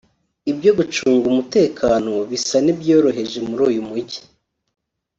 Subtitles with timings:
[0.51, 4.19] Ibyo gucunga umutekano bisa n’ibyoroheje muri uyu mujyi